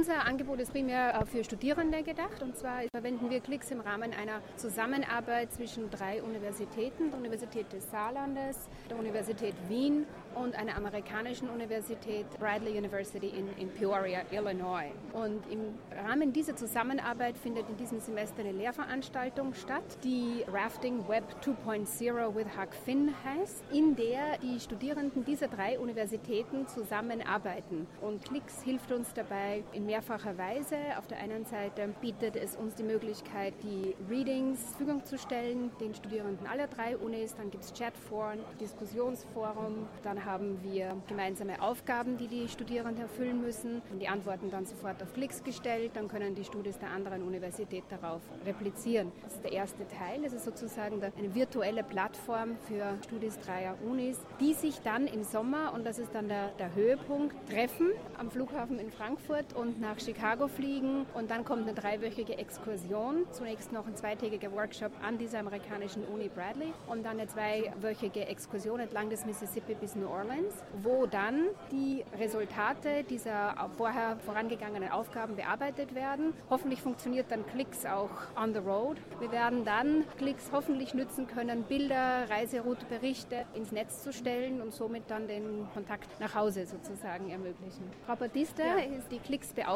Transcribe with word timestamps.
Unser 0.00 0.26
Angebot 0.26 0.58
ist 0.60 0.72
primär 0.72 1.22
für 1.30 1.44
Studierende 1.44 2.02
gedacht. 2.02 2.42
Und 2.42 2.56
zwar 2.56 2.84
verwenden 2.90 3.28
wir 3.28 3.40
Klicks 3.40 3.70
im 3.70 3.80
Rahmen 3.80 4.14
einer 4.14 4.40
Zusammenarbeit 4.56 5.52
zwischen 5.52 5.90
drei 5.90 6.22
Universitäten, 6.22 7.10
der 7.10 7.18
Universität 7.18 7.70
des 7.70 7.90
Saarlandes, 7.90 8.70
der 8.88 8.98
Universität 8.98 9.54
Wien 9.68 10.06
und 10.34 10.54
einer 10.54 10.74
amerikanischen 10.78 11.50
Universität, 11.50 12.24
Bradley 12.38 12.78
University 12.78 13.26
in, 13.26 13.48
in 13.58 13.68
Peoria, 13.68 14.22
Illinois. 14.30 14.90
Und 15.12 15.46
im 15.50 15.74
Rahmen 15.94 16.32
dieser 16.32 16.56
Zusammenarbeit 16.56 17.36
findet 17.36 17.68
in 17.68 17.76
diesem 17.76 18.00
Semester 18.00 18.40
eine 18.40 18.52
Lehrveranstaltung 18.52 19.52
statt, 19.52 19.84
die 20.02 20.46
Rafting 20.50 21.06
Web 21.08 21.24
2.0 21.44 22.34
with 22.34 22.46
Huck 22.58 22.74
Finn 22.86 23.12
heißt, 23.22 23.64
in 23.70 23.96
der 23.96 24.38
die 24.38 24.60
Studierenden 24.60 25.26
dieser 25.26 25.48
drei 25.48 25.78
Universitäten 25.78 26.66
zusammenarbeiten. 26.68 27.86
Und 28.00 28.24
Klicks 28.24 28.62
hilft 28.62 28.92
uns 28.92 29.12
dabei 29.12 29.62
in 29.72 29.89
mehrfacher 29.90 30.38
Weise. 30.38 30.76
Auf 30.98 31.08
der 31.08 31.18
einen 31.18 31.44
Seite 31.44 31.88
bietet 32.00 32.36
es 32.36 32.54
uns 32.54 32.76
die 32.76 32.84
Möglichkeit, 32.84 33.54
die 33.64 33.96
Readings 34.08 34.60
zur 34.60 34.76
Verfügung 34.76 35.04
zu 35.04 35.18
stellen, 35.18 35.72
den 35.80 35.94
Studierenden 35.94 36.46
aller 36.46 36.68
drei 36.68 36.96
Unis. 36.96 37.34
Dann 37.34 37.50
gibt 37.50 37.64
es 37.64 37.72
Chatforen, 37.72 38.38
Diskussionsforum. 38.60 39.88
Dann 40.04 40.24
haben 40.24 40.62
wir 40.62 40.96
gemeinsame 41.08 41.60
Aufgaben, 41.60 42.16
die 42.16 42.28
die 42.28 42.48
Studierenden 42.48 43.02
erfüllen 43.02 43.40
müssen. 43.40 43.82
Die 44.00 44.06
Antworten 44.06 44.48
dann 44.48 44.64
sofort 44.64 45.02
auf 45.02 45.12
Klicks 45.12 45.42
gestellt. 45.42 45.90
Dann 45.94 46.06
können 46.06 46.36
die 46.36 46.44
Studis 46.44 46.78
der 46.78 46.90
anderen 46.90 47.24
Universität 47.24 47.82
darauf 47.88 48.22
replizieren. 48.46 49.10
Das 49.24 49.34
ist 49.34 49.44
der 49.44 49.52
erste 49.52 49.88
Teil. 49.88 50.22
Das 50.22 50.32
ist 50.32 50.44
sozusagen 50.44 51.02
eine 51.02 51.34
virtuelle 51.34 51.82
Plattform 51.82 52.56
für 52.68 52.96
Studis 53.04 53.40
dreier 53.40 53.76
Unis, 53.84 54.20
die 54.38 54.54
sich 54.54 54.80
dann 54.82 55.08
im 55.08 55.24
Sommer, 55.24 55.72
und 55.74 55.84
das 55.84 55.98
ist 55.98 56.14
dann 56.14 56.28
der, 56.28 56.50
der 56.60 56.76
Höhepunkt, 56.76 57.34
treffen 57.50 57.88
am 58.16 58.30
Flughafen 58.30 58.78
in 58.78 58.92
Frankfurt 58.92 59.52
und 59.54 59.79
nach 59.80 59.98
Chicago 59.98 60.46
fliegen. 60.48 61.06
Und 61.14 61.30
dann 61.30 61.44
kommt 61.44 61.62
eine 61.62 61.74
dreiwöchige 61.74 62.38
Exkursion. 62.38 63.26
Zunächst 63.32 63.72
noch 63.72 63.86
ein 63.86 63.96
zweitägiger 63.96 64.52
Workshop 64.52 64.92
an 65.02 65.18
dieser 65.18 65.40
amerikanischen 65.40 66.04
Uni 66.04 66.28
Bradley 66.28 66.72
und 66.86 67.04
dann 67.04 67.18
eine 67.18 67.26
zweiwöchige 67.26 68.26
Exkursion 68.26 68.80
entlang 68.80 69.10
des 69.10 69.24
Mississippi 69.24 69.74
bis 69.74 69.96
New 69.96 70.08
Orleans, 70.08 70.54
wo 70.82 71.06
dann 71.06 71.46
die 71.72 72.04
Resultate 72.18 73.04
dieser 73.04 73.70
vorher 73.76 74.16
vorangegangenen 74.18 74.90
Aufgaben 74.90 75.36
bearbeitet 75.36 75.94
werden. 75.94 76.34
Hoffentlich 76.50 76.82
funktioniert 76.82 77.30
dann 77.30 77.46
Klicks 77.46 77.86
auch 77.86 78.10
on 78.40 78.52
the 78.52 78.60
road. 78.60 78.98
Wir 79.18 79.32
werden 79.32 79.64
dann 79.64 80.04
Klicks 80.18 80.50
hoffentlich 80.52 80.94
nützen 80.94 81.26
können, 81.26 81.64
Bilder, 81.64 82.28
Reiserouteberichte 82.28 83.46
ins 83.54 83.72
Netz 83.72 84.02
zu 84.02 84.12
stellen 84.12 84.60
und 84.60 84.72
somit 84.72 85.04
dann 85.08 85.26
den 85.26 85.66
Kontakt 85.72 86.20
nach 86.20 86.34
Hause 86.34 86.66
sozusagen 86.66 87.30
ermöglichen. 87.30 87.84
Frau 88.06 88.16
Batista 88.16 88.62
ja. 88.62 88.96
ist 88.98 89.10
die 89.10 89.18
Klicks-Beauftragte. 89.18 89.69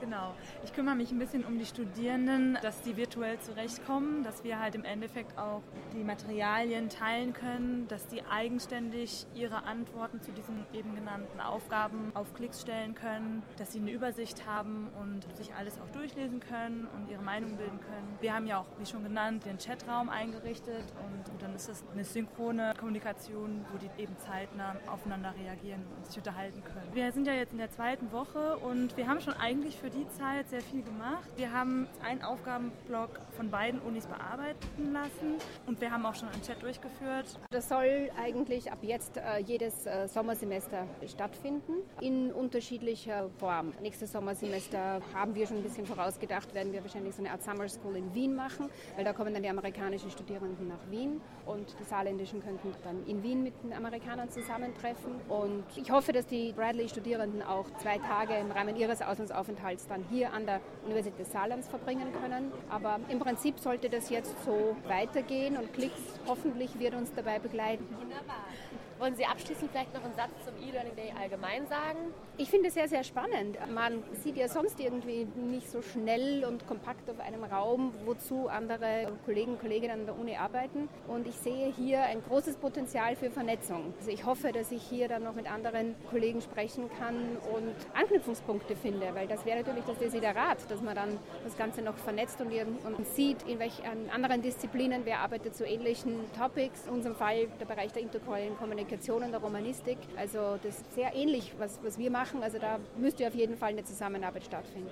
Genau. 0.00 0.34
Ich 0.64 0.72
kümmere 0.72 0.94
mich 0.94 1.10
ein 1.10 1.18
bisschen 1.18 1.44
um 1.44 1.58
die 1.58 1.66
Studierenden, 1.66 2.58
dass 2.62 2.82
die 2.82 2.96
virtuell 2.96 3.38
zurechtkommen, 3.40 4.22
dass 4.22 4.44
wir 4.44 4.60
halt 4.60 4.74
im 4.74 4.84
Endeffekt 4.84 5.36
auch 5.38 5.62
die 5.92 6.04
Materialien 6.04 6.88
teilen 6.88 7.32
können, 7.32 7.88
dass 7.88 8.06
die 8.06 8.22
eigenständig 8.24 9.26
ihre 9.34 9.64
Antworten 9.64 10.20
zu 10.20 10.32
diesen 10.32 10.64
eben 10.72 10.94
genannten 10.94 11.40
Aufgaben 11.40 12.12
auf 12.14 12.32
Klicks 12.34 12.60
stellen 12.60 12.94
können, 12.94 13.42
dass 13.58 13.72
sie 13.72 13.80
eine 13.80 13.90
Übersicht 13.90 14.46
haben 14.46 14.88
und 15.00 15.24
sich 15.36 15.54
alles 15.54 15.80
auch 15.80 15.90
durchlesen 15.90 16.40
können 16.40 16.88
und 16.96 17.10
ihre 17.10 17.22
Meinung 17.22 17.56
bilden 17.56 17.80
können. 17.80 18.18
Wir 18.20 18.34
haben 18.34 18.46
ja 18.46 18.58
auch, 18.58 18.66
wie 18.78 18.86
schon 18.86 19.02
genannt, 19.02 19.44
den 19.44 19.58
Chatraum 19.58 20.08
eingerichtet 20.08 20.84
und 21.04 21.42
dann 21.42 21.54
ist 21.54 21.68
das 21.68 21.84
eine 21.92 22.04
synchrone 22.04 22.74
Kommunikation, 22.78 23.64
wo 23.72 23.78
die 23.78 23.90
eben 24.00 24.16
zeitnah 24.18 24.76
aufeinander 24.86 25.34
reagieren 25.38 25.84
und 25.96 26.06
sich 26.06 26.18
unterhalten 26.18 26.62
können. 26.62 26.94
Wir 26.94 27.10
sind 27.12 27.26
ja 27.26 27.32
jetzt 27.32 27.52
in 27.52 27.58
der 27.58 27.70
zweiten 27.70 28.12
Woche 28.12 28.58
und 28.58 28.96
wir 29.00 29.08
haben 29.08 29.22
schon 29.22 29.32
eigentlich 29.32 29.78
für 29.78 29.88
die 29.88 30.06
Zeit 30.10 30.50
sehr 30.50 30.60
viel 30.60 30.82
gemacht. 30.82 31.26
Wir 31.36 31.50
haben 31.50 31.88
einen 32.04 32.20
Aufgabenblock 32.22 33.08
von 33.34 33.48
beiden 33.48 33.80
Unis 33.80 34.06
bearbeiten 34.06 34.92
lassen 34.92 35.36
und 35.66 35.80
wir 35.80 35.90
haben 35.90 36.04
auch 36.04 36.14
schon 36.14 36.28
einen 36.28 36.42
Chat 36.42 36.62
durchgeführt. 36.62 37.24
Das 37.50 37.70
soll 37.70 38.10
eigentlich 38.22 38.70
ab 38.70 38.80
jetzt 38.82 39.16
äh, 39.16 39.38
jedes 39.38 39.86
äh, 39.86 40.06
Sommersemester 40.06 40.86
stattfinden 41.06 41.72
in 42.02 42.30
unterschiedlicher 42.30 43.30
Form. 43.38 43.72
Nächstes 43.80 44.12
Sommersemester 44.12 45.00
haben 45.14 45.34
wir 45.34 45.46
schon 45.46 45.56
ein 45.56 45.62
bisschen 45.62 45.86
vorausgedacht, 45.86 46.52
werden 46.52 46.70
wir 46.74 46.82
wahrscheinlich 46.82 47.14
so 47.14 47.22
eine 47.22 47.30
Art 47.30 47.42
Summer 47.42 47.70
School 47.70 47.96
in 47.96 48.14
Wien 48.14 48.34
machen, 48.36 48.68
weil 48.96 49.04
da 49.06 49.14
kommen 49.14 49.32
dann 49.32 49.42
die 49.42 49.48
amerikanischen 49.48 50.10
Studierenden 50.10 50.68
nach 50.68 50.90
Wien 50.90 51.22
und 51.46 51.74
die 51.80 51.84
saarländischen 51.84 52.42
könnten 52.42 52.74
dann 52.84 53.06
in 53.06 53.22
Wien 53.22 53.42
mit 53.42 53.54
den 53.64 53.72
Amerikanern 53.72 54.28
zusammentreffen. 54.28 55.14
Und 55.26 55.64
ich 55.74 55.90
hoffe, 55.90 56.12
dass 56.12 56.26
die 56.26 56.52
Bradley-Studierenden 56.52 57.42
auch 57.42 57.64
zwei 57.78 57.96
Tage 57.96 58.34
im 58.34 58.50
Rahmen 58.50 58.76
ihres 58.90 59.02
Auslandsaufenthalts 59.02 59.86
dann 59.86 60.04
hier 60.10 60.32
an 60.32 60.46
der 60.46 60.60
Universität 60.84 61.30
Saarlands 61.30 61.68
verbringen 61.68 62.12
können. 62.20 62.52
Aber 62.68 62.98
im 63.08 63.18
Prinzip 63.18 63.58
sollte 63.60 63.88
das 63.88 64.10
jetzt 64.10 64.34
so 64.44 64.76
weitergehen 64.86 65.56
und 65.56 65.72
Klicks 65.72 66.00
hoffentlich 66.26 66.78
wird 66.78 66.94
uns 66.94 67.12
dabei 67.14 67.38
begleiten. 67.38 67.86
Wunderbar. 67.98 68.44
Wollen 69.00 69.16
Sie 69.16 69.24
abschließend 69.24 69.70
vielleicht 69.70 69.94
noch 69.94 70.04
einen 70.04 70.12
Satz 70.12 70.28
zum 70.44 70.54
E-Learning 70.62 70.94
Day 70.94 71.10
allgemein 71.18 71.66
sagen? 71.68 72.12
Ich 72.36 72.50
finde 72.50 72.68
es 72.68 72.74
sehr, 72.74 72.86
sehr 72.86 73.02
spannend. 73.02 73.56
Man 73.74 74.02
sieht 74.22 74.36
ja 74.36 74.46
sonst 74.46 74.78
irgendwie 74.78 75.26
nicht 75.36 75.70
so 75.70 75.80
schnell 75.80 76.44
und 76.44 76.66
kompakt 76.66 77.08
auf 77.08 77.18
einem 77.18 77.44
Raum, 77.44 77.94
wozu 78.04 78.48
andere 78.48 79.10
Kollegen 79.24 79.52
und 79.52 79.60
Kolleginnen 79.60 80.00
an 80.00 80.04
der 80.04 80.18
Uni 80.18 80.36
arbeiten. 80.36 80.90
Und 81.08 81.26
ich 81.26 81.34
sehe 81.36 81.72
hier 81.72 82.02
ein 82.02 82.22
großes 82.28 82.56
Potenzial 82.56 83.16
für 83.16 83.30
Vernetzung. 83.30 83.94
Also 83.98 84.10
ich 84.10 84.26
hoffe, 84.26 84.52
dass 84.52 84.70
ich 84.70 84.82
hier 84.82 85.08
dann 85.08 85.24
noch 85.24 85.34
mit 85.34 85.50
anderen 85.50 85.94
Kollegen 86.10 86.42
sprechen 86.42 86.90
kann 86.98 87.38
und 87.54 87.74
Anknüpfungspunkte 87.94 88.76
finde, 88.76 89.14
weil 89.14 89.26
das 89.26 89.46
wäre 89.46 89.60
natürlich 89.60 89.84
das 89.86 89.96
Desiderat, 89.96 90.70
dass 90.70 90.82
man 90.82 90.94
dann 90.94 91.18
das 91.42 91.56
Ganze 91.56 91.80
noch 91.80 91.96
vernetzt 91.96 92.38
und, 92.42 92.52
und 92.84 93.06
sieht, 93.06 93.44
in 93.44 93.60
welchen 93.60 94.10
anderen 94.10 94.42
Disziplinen 94.42 95.06
wer 95.06 95.20
arbeitet 95.20 95.56
zu 95.56 95.64
ähnlichen 95.64 96.30
Topics. 96.38 96.86
In 96.86 96.92
unserem 96.92 97.16
Fall 97.16 97.46
der 97.58 97.64
Bereich 97.64 97.92
der 97.92 98.02
interkulturellen 98.02 98.58
Kommunikation 98.58 98.89
Kommunikation 98.90 99.30
der 99.30 99.40
Romanistik. 99.40 99.98
Also 100.16 100.58
das 100.62 100.78
ist 100.78 100.94
sehr 100.94 101.14
ähnlich, 101.14 101.52
was, 101.58 101.78
was 101.84 101.96
wir 101.96 102.10
machen. 102.10 102.42
Also 102.42 102.58
da 102.58 102.80
müsste 102.96 103.26
auf 103.26 103.34
jeden 103.34 103.56
Fall 103.56 103.70
eine 103.70 103.84
Zusammenarbeit 103.84 104.44
stattfinden. 104.44 104.88